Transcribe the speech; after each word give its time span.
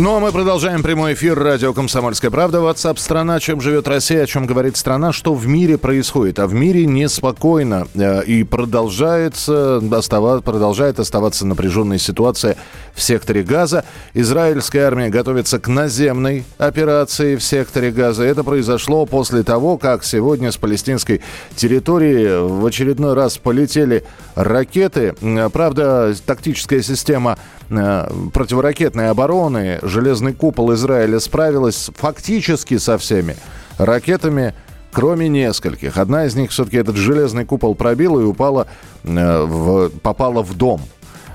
Ну 0.00 0.14
а 0.14 0.20
мы 0.20 0.30
продолжаем 0.30 0.84
прямой 0.84 1.14
эфир 1.14 1.36
радио 1.36 1.74
«Комсомольская 1.74 2.30
правда». 2.30 2.58
WhatsApp 2.58 2.98
страна. 2.98 3.40
Чем 3.40 3.60
живет 3.60 3.88
Россия, 3.88 4.22
о 4.22 4.26
чем 4.26 4.46
говорит 4.46 4.76
страна, 4.76 5.12
что 5.12 5.34
в 5.34 5.48
мире 5.48 5.76
происходит. 5.76 6.38
А 6.38 6.46
в 6.46 6.54
мире 6.54 6.86
неспокойно 6.86 7.88
э, 7.96 8.22
и 8.22 8.44
продолжается, 8.44 9.82
остава, 9.90 10.40
продолжает 10.40 11.00
оставаться 11.00 11.44
напряженная 11.48 11.98
ситуация 11.98 12.56
в 12.94 13.02
секторе 13.02 13.42
Газа. 13.42 13.84
Израильская 14.14 14.80
армия 14.80 15.08
готовится 15.10 15.58
к 15.58 15.68
наземной 15.68 16.44
операции 16.58 17.36
в 17.36 17.42
секторе 17.42 17.90
Газа. 17.90 18.24
Это 18.24 18.44
произошло 18.44 19.06
после 19.06 19.42
того, 19.42 19.78
как 19.78 20.04
сегодня 20.04 20.52
с 20.52 20.56
палестинской 20.56 21.20
территории 21.56 22.48
в 22.48 22.64
очередной 22.64 23.14
раз 23.14 23.38
полетели 23.38 24.04
ракеты. 24.34 25.14
Правда, 25.52 26.14
тактическая 26.26 26.82
система 26.82 27.38
э, 27.70 28.10
противоракетной 28.32 29.10
обороны 29.10 29.78
железный 29.82 30.32
купол 30.32 30.74
Израиля 30.74 31.20
справилась 31.20 31.90
фактически 31.96 32.78
со 32.78 32.98
всеми 32.98 33.36
ракетами, 33.78 34.54
кроме 34.92 35.28
нескольких. 35.28 35.96
Одна 35.96 36.26
из 36.26 36.34
них 36.34 36.50
все-таки 36.50 36.76
этот 36.76 36.96
железный 36.96 37.44
купол 37.44 37.74
пробила 37.74 38.20
и 38.20 38.24
упала, 38.24 38.66
э, 39.04 39.42
в, 39.42 39.90
попала 40.00 40.42
в 40.42 40.56
дом. 40.56 40.80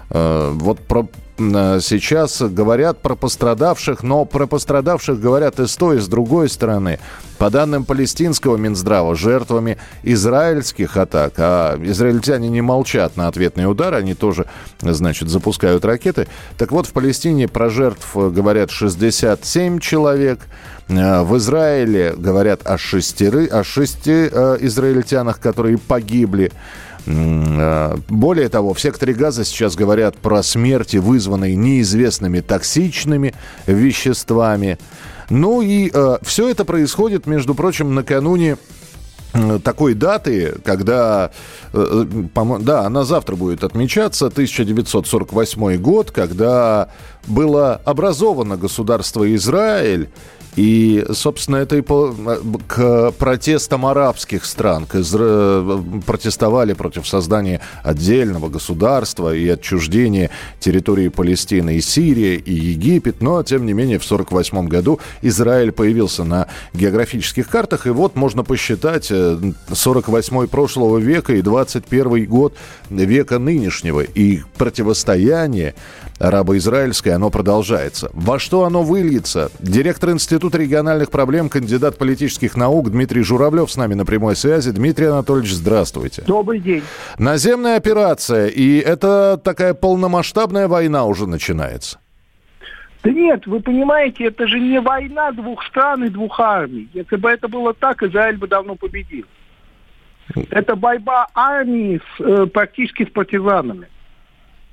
Э, 0.09 0.51
вот 0.53 0.79
про, 0.79 1.07
сейчас 1.37 2.41
говорят 2.41 3.01
про 3.01 3.15
пострадавших, 3.15 4.03
но 4.03 4.25
про 4.25 4.47
пострадавших 4.47 5.19
говорят 5.19 5.59
и 5.59 5.67
с 5.67 5.75
той, 5.75 5.97
и 5.97 5.99
с 5.99 6.07
другой 6.07 6.49
стороны. 6.49 6.99
По 7.43 7.49
данным 7.49 7.83
палестинского 7.83 8.55
Минздрава, 8.55 9.15
жертвами 9.15 9.77
израильских 10.01 10.95
атак, 10.95 11.33
а 11.39 11.77
израильтяне 11.83 12.47
не 12.47 12.61
молчат 12.61 13.17
на 13.17 13.27
ответный 13.27 13.69
удар, 13.69 13.95
они 13.95 14.13
тоже, 14.13 14.45
значит, 14.79 15.27
запускают 15.27 15.83
ракеты. 15.83 16.29
Так 16.57 16.71
вот, 16.71 16.87
в 16.87 16.93
Палестине 16.93 17.49
про 17.49 17.69
жертв 17.69 18.15
говорят 18.15 18.71
67 18.71 19.79
человек, 19.79 20.39
Э, 20.89 21.23
в 21.23 21.37
Израиле 21.37 22.13
говорят 22.17 22.61
о, 22.65 22.77
шестеры, 22.77 23.47
о 23.47 23.63
шести 23.63 24.29
э, 24.31 24.57
израильтянах, 24.61 25.39
которые 25.39 25.77
погибли. 25.77 26.51
Э, 27.05 27.95
Более 28.09 28.49
того, 28.49 28.73
в 28.73 28.79
секторе 28.79 29.13
газа 29.13 29.45
сейчас 29.45 29.75
говорят 29.75 30.17
про 30.17 30.43
смерти, 30.43 30.97
вызванные 30.97 31.55
неизвестными 31.55 32.41
токсичными 32.41 33.33
веществами. 33.65 34.77
Ну 35.33 35.63
и 35.63 35.89
э, 35.91 36.17
все 36.21 36.47
это 36.49 36.63
происходит, 36.63 37.25
между 37.25 37.55
прочим, 37.55 37.95
накануне 37.95 38.57
э, 39.33 39.59
такой 39.63 39.95
даты, 39.95 40.57
когда, 40.63 41.31
э, 41.73 42.05
по-мо- 42.35 42.59
да, 42.59 42.81
она 42.81 43.03
завтра 43.03 43.35
будет 43.35 43.63
отмечаться, 43.63 44.27
1948 44.27 45.77
год, 45.77 46.11
когда 46.11 46.89
было 47.25 47.81
образовано 47.83 48.57
государство 48.57 49.33
Израиль, 49.33 50.11
и, 50.55 51.05
собственно, 51.13 51.57
это 51.57 51.77
и 51.77 51.81
по- 51.81 52.13
к 52.67 53.11
протестам 53.13 53.85
арабских 53.85 54.45
стран, 54.45 54.85
к 54.85 54.95
изра- 54.95 56.01
протестовали 56.03 56.73
против 56.73 57.07
создания 57.07 57.61
отдельного 57.83 58.49
государства 58.49 59.33
и 59.33 59.47
отчуждения 59.47 60.29
территории 60.59 61.07
Палестины 61.09 61.77
и 61.77 61.81
Сирия, 61.81 62.35
и 62.35 62.53
Египет. 62.53 63.21
Но, 63.21 63.41
тем 63.43 63.65
не 63.65 63.73
менее, 63.73 63.97
в 63.99 64.05
1948 64.05 64.67
году 64.67 64.99
Израиль 65.21 65.71
появился 65.71 66.23
на 66.23 66.47
географических 66.73 67.47
картах. 67.49 67.87
И 67.87 67.89
вот 67.89 68.15
можно 68.15 68.43
посчитать 68.43 69.07
э, 69.09 69.37
48 69.71 70.47
прошлого 70.47 70.97
века 70.99 71.33
и 71.33 71.41
21 71.41 72.25
год 72.25 72.53
века 72.89 73.39
нынешнего. 73.39 74.01
И 74.01 74.41
противостояние 74.57 75.73
арабо-израильское, 76.19 77.13
оно 77.13 77.29
продолжается. 77.29 78.09
Во 78.13 78.39
что 78.39 78.65
оно 78.65 78.83
выльется? 78.83 79.51
Директор 79.59 80.11
Института 80.11 80.42
региональных 80.55 81.11
проблем, 81.11 81.49
кандидат 81.49 81.97
политических 81.97 82.55
наук 82.55 82.91
Дмитрий 82.91 83.23
Журавлев 83.23 83.71
с 83.71 83.77
нами 83.77 83.93
на 83.93 84.05
прямой 84.05 84.35
связи. 84.35 84.71
Дмитрий 84.71 85.05
Анатольевич, 85.05 85.53
здравствуйте. 85.53 86.23
Добрый 86.27 86.59
день. 86.59 86.83
Наземная 87.17 87.77
операция, 87.77 88.47
и 88.47 88.79
это 88.79 89.39
такая 89.43 89.73
полномасштабная 89.73 90.67
война 90.67 91.05
уже 91.05 91.27
начинается. 91.27 91.99
Да 93.03 93.11
нет, 93.11 93.45
вы 93.47 93.59
понимаете, 93.59 94.25
это 94.25 94.47
же 94.47 94.59
не 94.59 94.79
война 94.79 95.31
двух 95.31 95.63
стран 95.65 96.05
и 96.05 96.09
двух 96.09 96.39
армий. 96.39 96.89
Если 96.93 97.17
бы 97.17 97.29
это 97.29 97.47
было 97.47 97.73
так, 97.73 98.01
Израиль 98.01 98.37
бы 98.37 98.47
давно 98.47 98.75
победил. 98.75 99.25
Это 100.49 100.75
борьба 100.75 101.27
армии 101.33 101.99
с, 101.99 102.21
э, 102.21 102.45
практически 102.45 103.05
с 103.05 103.09
партизанами. 103.09 103.87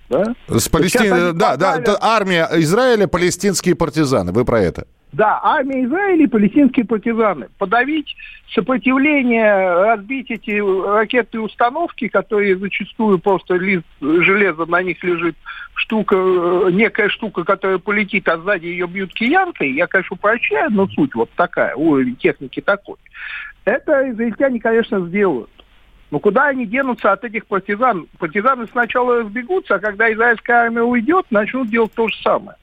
Да? 0.09 0.35
С 0.49 0.69
они 0.73 1.33
да, 1.33 1.57
да, 1.57 1.73
попали- 1.73 1.83
это 1.83 1.99
армия 2.01 2.49
Израиля, 2.53 3.07
палестинские 3.07 3.77
партизаны. 3.77 4.33
Вы 4.33 4.45
про 4.45 4.61
это? 4.61 4.87
Да, 5.13 5.41
армия 5.43 5.85
Израиля 5.85 6.25
и 6.25 6.29
палестинские 6.29 6.87
партизаны. 6.87 7.49
Подавить 7.59 8.15
сопротивление, 8.55 9.85
разбить 9.85 10.31
эти 10.31 10.61
ракетные 10.61 11.41
установки, 11.41 12.07
которые 12.07 12.57
зачастую 12.57 13.19
просто 13.19 13.55
лист 13.55 13.87
железа 14.01 14.67
на 14.67 14.83
них 14.83 15.03
лежит, 15.03 15.35
штука, 15.75 16.15
э, 16.17 16.71
некая 16.71 17.09
штука, 17.09 17.43
которая 17.43 17.79
полетит, 17.79 18.29
а 18.29 18.39
сзади 18.39 18.67
ее 18.67 18.87
бьют 18.87 19.13
киянкой, 19.13 19.73
я, 19.73 19.89
конечно, 19.89 20.15
упрощаю, 20.15 20.71
но 20.71 20.87
суть 20.87 21.15
вот 21.15 21.31
такая, 21.35 21.75
уровень 21.75 22.17
техники 22.17 22.61
такой. 22.61 22.97
Это 23.65 24.11
израильтяне, 24.11 24.61
конечно, 24.61 25.01
сделают. 25.07 25.51
Но 26.13 26.19
куда 26.19 26.49
они 26.49 26.67
денутся 26.67 27.13
от 27.13 27.25
этих 27.25 27.47
партизан? 27.47 28.07
Партизаны 28.19 28.67
сначала 28.69 29.21
разбегутся, 29.21 29.77
а 29.77 29.79
когда 29.79 30.13
израильская 30.13 30.65
армия 30.65 30.83
уйдет, 30.83 31.27
начнут 31.31 31.69
делать 31.69 31.93
то 31.95 32.09
же 32.09 32.15
самое. 32.23 32.57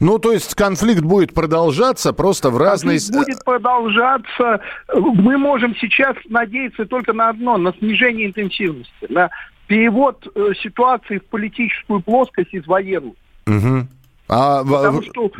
Ну, 0.00 0.18
то 0.18 0.32
есть 0.32 0.54
конфликт 0.54 1.02
будет 1.02 1.34
продолжаться 1.34 2.12
просто 2.12 2.50
в 2.50 2.58
разные... 2.58 2.98
Конфликт 2.98 3.26
будет 3.26 3.44
продолжаться. 3.44 4.60
Мы 4.94 5.38
можем 5.38 5.74
сейчас 5.76 6.16
надеяться 6.28 6.86
только 6.86 7.12
на 7.12 7.30
одно, 7.30 7.56
на 7.56 7.72
снижение 7.74 8.26
интенсивности, 8.26 9.06
на 9.08 9.30
перевод 9.66 10.26
э, 10.34 10.52
ситуации 10.62 11.18
в 11.18 11.24
политическую 11.26 12.00
плоскость 12.00 12.52
из 12.52 12.66
военной. 12.66 13.14
Мгм. 13.46 13.88
А, 14.28 14.62
Потому 14.64 15.02
что 15.02 15.30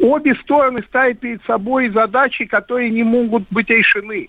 обе 0.00 0.34
стороны 0.36 0.82
ставят 0.88 1.20
перед 1.20 1.42
собой 1.44 1.90
задачи, 1.90 2.44
которые 2.44 2.90
не 2.90 3.02
могут 3.02 3.44
быть 3.50 3.70
решены. 3.70 4.28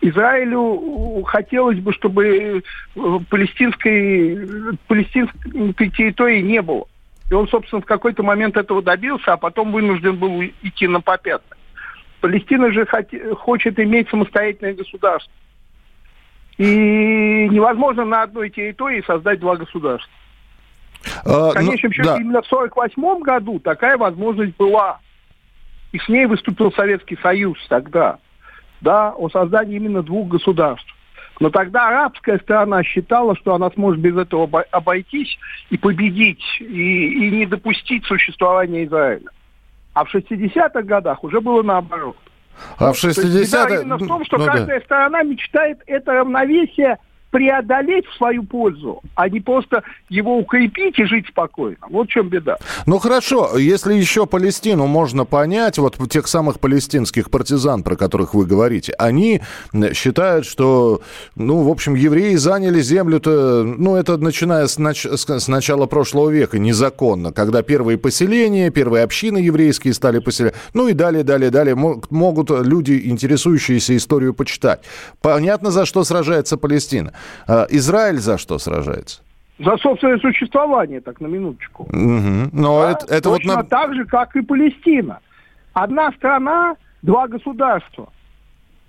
Израилю 0.00 1.20
э, 1.20 1.22
хотелось 1.24 1.78
бы, 1.78 1.92
чтобы 1.92 2.62
э, 2.94 3.18
палестинской, 3.30 4.76
палестинской 4.86 5.90
территории 5.90 6.42
не 6.42 6.60
было. 6.60 6.86
И 7.30 7.34
он, 7.34 7.48
собственно, 7.48 7.80
в 7.80 7.86
какой-то 7.86 8.22
момент 8.22 8.56
этого 8.56 8.82
добился, 8.82 9.32
а 9.32 9.36
потом 9.36 9.72
вынужден 9.72 10.16
был 10.16 10.42
идти 10.62 10.86
на 10.86 11.00
попятный. 11.00 11.56
Палестина 12.20 12.72
же 12.72 12.86
хочет 13.36 13.78
иметь 13.78 14.08
самостоятельное 14.08 14.74
государство. 14.74 15.32
И 16.56 17.48
невозможно 17.50 18.04
на 18.04 18.22
одной 18.22 18.50
территории 18.50 19.02
создать 19.06 19.40
два 19.40 19.56
государства. 19.56 20.10
а, 21.24 21.50
В 21.50 21.54
конечном 21.54 21.90
ну, 21.90 21.94
счете, 21.94 22.08
да. 22.08 22.16
именно 22.16 22.42
в 22.42 22.52
1948 22.52 23.22
году 23.22 23.58
такая 23.58 23.96
возможность 23.96 24.56
была. 24.56 25.00
И 25.92 25.98
с 25.98 26.08
ней 26.08 26.26
выступил 26.26 26.72
Советский 26.72 27.18
Союз 27.22 27.58
тогда. 27.68 28.18
Да, 28.80 29.12
о 29.12 29.28
создании 29.30 29.76
именно 29.76 30.02
двух 30.02 30.28
государств. 30.28 30.93
Но 31.40 31.50
тогда 31.50 31.88
арабская 31.88 32.38
сторона 32.38 32.82
считала, 32.84 33.36
что 33.36 33.54
она 33.54 33.70
сможет 33.70 34.00
без 34.00 34.16
этого 34.16 34.46
обо- 34.46 34.66
обойтись 34.70 35.36
и 35.70 35.76
победить, 35.76 36.44
и, 36.60 37.26
и 37.26 37.30
не 37.30 37.46
допустить 37.46 38.04
существования 38.06 38.84
Израиля. 38.84 39.30
А 39.94 40.04
в 40.04 40.14
60-х 40.14 40.82
годах 40.82 41.24
уже 41.24 41.40
было 41.40 41.62
наоборот. 41.62 42.16
А 42.78 42.92
в 42.92 43.00
То 43.00 43.08
есть 43.08 43.24
беда 43.24 43.66
60-е... 43.68 43.80
именно 43.82 43.96
в 43.96 44.06
том, 44.06 44.24
что 44.24 44.38
ну 44.38 44.44
да. 44.44 44.52
каждая 44.52 44.80
сторона 44.82 45.22
мечтает 45.22 45.80
это 45.86 46.12
равновесие 46.12 46.98
преодолеть 47.34 48.06
в 48.06 48.16
свою 48.16 48.44
пользу, 48.44 49.02
а 49.16 49.28
не 49.28 49.40
просто 49.40 49.82
его 50.08 50.38
укрепить 50.38 51.00
и 51.00 51.04
жить 51.04 51.26
спокойно. 51.26 51.78
Вот 51.90 52.06
в 52.06 52.10
чем 52.12 52.28
беда. 52.28 52.58
Ну 52.86 53.00
хорошо, 53.00 53.58
если 53.58 53.92
еще 53.94 54.24
Палестину 54.24 54.86
можно 54.86 55.24
понять, 55.24 55.76
вот 55.78 55.96
тех 56.08 56.28
самых 56.28 56.60
палестинских 56.60 57.32
партизан, 57.32 57.82
про 57.82 57.96
которых 57.96 58.34
вы 58.34 58.46
говорите, 58.46 58.92
они 59.00 59.40
считают, 59.94 60.46
что, 60.46 61.00
ну, 61.34 61.62
в 61.62 61.70
общем, 61.70 61.96
евреи 61.96 62.36
заняли 62.36 62.80
землю-то, 62.80 63.64
ну, 63.64 63.96
это 63.96 64.16
начиная 64.16 64.68
с, 64.68 64.78
нач- 64.78 65.16
с 65.16 65.48
начала 65.48 65.86
прошлого 65.86 66.30
века, 66.30 66.60
незаконно, 66.60 67.32
когда 67.32 67.62
первые 67.62 67.98
поселения, 67.98 68.70
первые 68.70 69.02
общины 69.02 69.38
еврейские 69.38 69.92
стали 69.92 70.20
поселять, 70.20 70.54
ну 70.72 70.86
и 70.86 70.92
далее, 70.92 71.24
далее, 71.24 71.50
далее, 71.50 71.74
могут 71.74 72.50
люди, 72.50 73.00
интересующиеся 73.06 73.96
историю, 73.96 74.34
почитать. 74.34 74.82
Понятно, 75.20 75.72
за 75.72 75.84
что 75.84 76.04
сражается 76.04 76.56
Палестина. 76.56 77.12
А 77.46 77.66
Израиль 77.70 78.18
за 78.18 78.38
что 78.38 78.58
сражается? 78.58 79.22
За 79.58 79.76
собственное 79.76 80.18
существование, 80.18 81.00
так 81.00 81.20
на 81.20 81.26
минуточку. 81.26 81.84
Угу. 81.84 82.50
Но 82.52 82.82
да? 82.82 82.90
это, 82.92 83.06
это 83.06 83.30
Точно 83.30 83.54
вот 83.54 83.62
на... 83.62 83.68
так 83.68 83.94
же, 83.94 84.04
как 84.04 84.34
и 84.36 84.42
Палестина. 84.42 85.20
Одна 85.72 86.10
страна, 86.12 86.76
два 87.02 87.28
государства. 87.28 88.08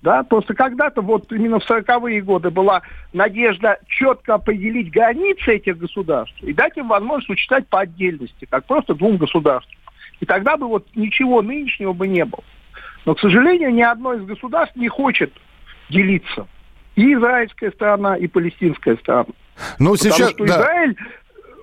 Да, 0.01 0.21
просто 0.21 0.53
когда-то, 0.53 1.01
вот 1.01 1.31
именно 1.31 1.59
в 1.59 1.67
40-е 1.67 2.21
годы 2.21 2.51
была 2.51 2.83
надежда 3.11 3.79
четко 3.87 4.35
определить 4.35 4.91
границы 4.91 5.55
этих 5.55 5.79
государств 5.79 6.35
и 6.43 6.53
дать 6.53 6.77
им 6.77 6.89
возможность 6.89 7.29
учитать 7.31 7.67
по 7.67 7.79
отдельности, 7.79 8.45
как 8.47 8.65
просто 8.65 8.93
двум 8.93 9.17
государствам. 9.17 9.75
И 10.19 10.25
тогда 10.25 10.57
бы 10.57 10.67
вот 10.67 10.87
ничего 10.95 11.41
нынешнего 11.41 11.93
бы 11.93 12.07
не 12.07 12.23
было. 12.23 12.43
Но, 13.05 13.15
к 13.15 13.19
сожалению, 13.19 13.73
ни 13.73 13.81
одно 13.81 14.13
из 14.13 14.23
государств 14.25 14.75
не 14.75 14.87
хочет 14.87 15.33
делиться. 15.89 16.47
И 16.95 17.13
израильская 17.13 17.71
сторона, 17.71 18.15
и 18.15 18.27
палестинская 18.27 18.95
сторона. 18.97 19.33
Ну, 19.79 19.95
сейчас, 19.95 20.31
Потому 20.31 20.31
что 20.31 20.45
да. 20.45 20.61
Израиль 20.61 20.97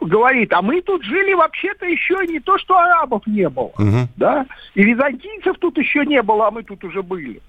говорит, 0.00 0.52
а 0.52 0.62
мы 0.62 0.80
тут 0.80 1.04
жили 1.04 1.32
вообще-то 1.32 1.86
еще 1.86 2.26
не 2.26 2.40
то, 2.40 2.58
что 2.58 2.76
арабов 2.76 3.26
не 3.26 3.48
было, 3.48 3.72
угу. 3.78 4.08
да, 4.16 4.46
и 4.74 4.82
византийцев 4.82 5.56
тут 5.58 5.78
еще 5.78 6.04
не 6.04 6.22
было, 6.22 6.48
а 6.48 6.50
мы 6.50 6.62
тут 6.62 6.82
уже 6.84 7.02
были. 7.02 7.40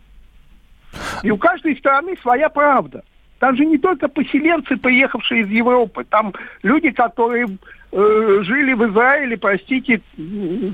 И 1.24 1.32
у 1.32 1.38
каждой 1.38 1.76
страны 1.78 2.16
своя 2.22 2.50
правда. 2.50 3.04
Там 3.40 3.58
же 3.58 3.66
не 3.66 3.78
только 3.78 4.08
поселенцы, 4.08 4.78
приехавшие 4.78 5.42
из 5.42 5.50
Европы, 5.50 6.06
там 6.06 6.34
люди, 6.62 6.92
которые 6.92 7.48
жили 7.94 8.74
в 8.74 8.92
Израиле, 8.92 9.38
простите, 9.38 10.02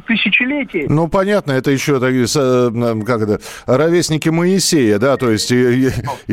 тысячелетия. 0.07 0.85
Ну, 0.87 1.07
понятно, 1.07 1.51
это 1.51 1.71
еще 1.71 1.99
э, 2.01 3.03
как 3.05 3.21
это, 3.21 3.39
ровесники 3.65 4.29
Моисея, 4.29 4.99
да, 4.99 5.17
то 5.17 5.29
есть... 5.29 5.51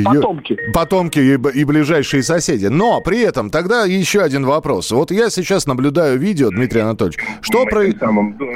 Потомки. 0.04 0.58
Потомки 0.72 1.18
и, 1.18 1.58
и 1.58 1.64
ближайшие 1.64 2.22
соседи. 2.22 2.66
Но 2.66 3.00
при 3.00 3.20
этом 3.20 3.50
тогда 3.50 3.84
еще 3.84 4.20
один 4.20 4.46
вопрос. 4.46 4.90
Вот 4.92 5.10
я 5.10 5.30
сейчас 5.30 5.66
наблюдаю 5.66 6.18
видео, 6.18 6.50
Дмитрий 6.50 6.80
Анатольевич. 6.80 7.18
Что 7.40 7.64
про... 7.66 7.84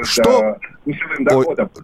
Что... 0.03 0.57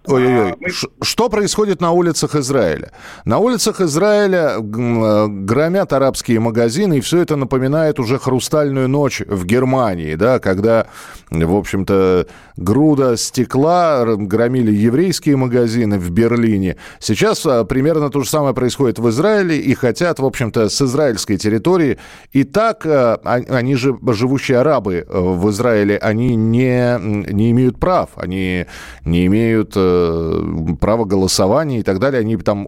Ой-ой-ой. 0.07 0.51
А, 0.53 1.03
что 1.03 1.29
происходит 1.29 1.81
на 1.81 1.91
улицах 1.91 2.35
Израиля? 2.35 2.91
На 3.25 3.38
улицах 3.38 3.79
Израиля 3.79 4.55
э, 4.57 5.27
громят 5.27 5.93
арабские 5.93 6.39
магазины, 6.39 6.97
и 6.97 7.01
все 7.01 7.19
это 7.19 7.35
напоминает 7.35 8.00
уже 8.00 8.17
хрустальную 8.17 8.88
ночь 8.88 9.21
в 9.21 9.45
Германии, 9.45 10.15
да, 10.15 10.37
когда, 10.39 10.88
в 11.30 11.56
общем-то, 11.56 12.28
груда 12.57 13.18
стекла 13.18 14.06
громили 14.06 14.72
еврейские 14.72 15.38
магазины 15.38 16.00
в 16.00 16.10
Берлине. 16.10 16.78
Сейчас 17.00 17.45
а, 17.45 17.63
примерно 17.63 18.10
то 18.10 18.22
же 18.22 18.30
самое 18.30 18.54
происходит 18.54 19.00
в 19.00 19.10
Израиле, 19.10 19.57
и 19.57 19.74
хотят, 19.74 20.19
в 20.19 20.25
общем-то, 20.25 20.69
с 20.69 20.81
израильской 20.81 21.38
территории. 21.38 21.98
И 22.31 22.44
так 22.44 22.86
а, 22.86 23.19
они 23.24 23.75
же, 23.75 23.98
живущие 24.07 24.60
арабы 24.60 25.06
э, 25.07 25.19
в 25.19 25.50
Израиле, 25.50 25.98
они 25.98 26.36
не, 26.36 26.98
не 27.00 27.51
имеют 27.51 27.80
прав, 27.80 28.10
они 28.16 28.66
не 29.06 29.25
имеют 29.28 29.74
э, 29.75 30.44
права 30.80 31.06
голосования 31.06 31.80
и 31.80 31.84
так 31.84 32.00
далее, 32.00 32.22
они 32.22 32.38
там 32.38 32.68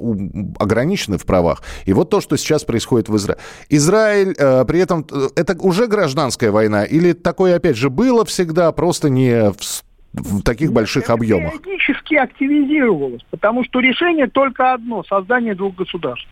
ограничены 0.60 1.18
в 1.18 1.25
правах. 1.25 1.63
И 1.86 1.94
вот 1.94 2.10
то, 2.10 2.21
что 2.21 2.38
сейчас 2.38 2.63
происходит 2.63 3.10
в 3.10 3.16
Израиле. 3.18 3.42
Израиль 3.69 4.36
э, 4.38 4.66
при 4.66 4.80
этом, 4.80 5.06
это 5.36 5.57
уже 5.60 5.88
гражданская 5.88 6.51
война 6.51 6.83
или 6.83 7.13
такое, 7.13 7.58
опять 7.59 7.77
же, 7.77 7.89
было 7.89 8.25
всегда, 8.25 8.71
просто 8.71 9.09
не 9.09 9.51
в 9.51 9.83
в 10.11 10.41
таких 10.41 10.73
больших 10.73 11.11
объемах? 11.11 11.61
Периодически 11.61 12.15
активизировалось, 12.15 13.21
потому 13.29 13.63
что 13.63 13.79
решение 13.79 14.25
только 14.25 14.73
одно– 14.73 15.03
создание 15.07 15.53
двух 15.53 15.75
государств. 15.75 16.27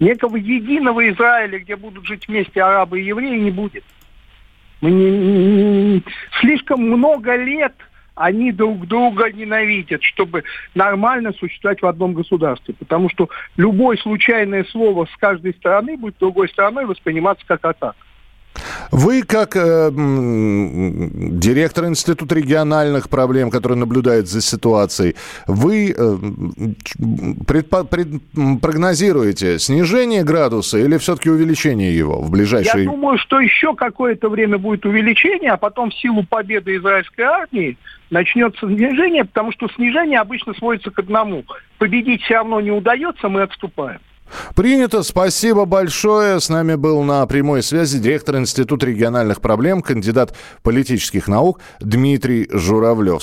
Некого 0.00 0.34
единого 0.34 1.08
Израиля, 1.10 1.60
где 1.60 1.76
будут 1.76 2.04
жить 2.04 2.26
вместе 2.26 2.60
арабы 2.60 3.00
и 3.00 3.04
евреи, 3.04 3.38
не 3.38 3.52
будет. 3.52 3.84
Мы 4.80 4.90
не, 4.90 5.10
не, 5.10 6.02
слишком 6.40 6.82
много 6.82 7.36
лет– 7.36 7.74
они 8.20 8.52
друг 8.52 8.86
друга 8.86 9.32
ненавидят, 9.32 10.02
чтобы 10.02 10.44
нормально 10.74 11.32
существовать 11.32 11.80
в 11.80 11.86
одном 11.86 12.12
государстве. 12.12 12.74
Потому 12.78 13.08
что 13.08 13.30
любое 13.56 13.96
случайное 13.96 14.64
слово 14.64 15.06
с 15.06 15.16
каждой 15.16 15.54
стороны 15.54 15.96
будет 15.96 16.16
другой 16.20 16.50
стороной 16.50 16.84
восприниматься 16.84 17.44
как 17.46 17.64
атака. 17.64 17.96
Вы, 18.90 19.22
как 19.22 19.56
э, 19.56 19.90
директор 19.92 21.86
Института 21.86 22.34
региональных 22.34 23.08
проблем, 23.08 23.50
который 23.50 23.76
наблюдает 23.76 24.28
за 24.28 24.40
ситуацией, 24.40 25.14
вы 25.46 25.94
э, 25.96 26.16
предпо, 27.46 27.84
пред, 27.84 28.08
прогнозируете 28.60 29.58
снижение 29.58 30.24
градуса 30.24 30.78
или 30.78 30.98
все-таки 30.98 31.30
увеличение 31.30 31.96
его 31.96 32.20
в 32.20 32.30
ближайшие... 32.30 32.84
Я 32.84 32.90
думаю, 32.90 33.18
что 33.18 33.40
еще 33.40 33.74
какое-то 33.74 34.28
время 34.28 34.58
будет 34.58 34.84
увеличение, 34.84 35.52
а 35.52 35.56
потом 35.56 35.90
в 35.90 35.94
силу 35.94 36.24
победы 36.24 36.76
израильской 36.76 37.24
армии 37.24 37.78
начнется 38.10 38.66
снижение, 38.66 39.24
потому 39.24 39.52
что 39.52 39.68
снижение 39.74 40.18
обычно 40.18 40.52
сводится 40.54 40.90
к 40.90 40.98
одному. 40.98 41.44
Победить 41.78 42.22
все 42.22 42.34
равно 42.34 42.60
не 42.60 42.72
удается, 42.72 43.28
мы 43.28 43.42
отступаем. 43.42 44.00
Принято. 44.54 45.02
Спасибо 45.02 45.64
большое. 45.64 46.40
С 46.40 46.48
нами 46.48 46.74
был 46.74 47.02
на 47.02 47.26
прямой 47.26 47.62
связи 47.62 47.98
директор 47.98 48.36
Института 48.36 48.86
региональных 48.86 49.40
проблем, 49.40 49.82
кандидат 49.82 50.34
политических 50.62 51.28
наук 51.28 51.60
Дмитрий 51.80 52.48
Журавлев. 52.50 53.18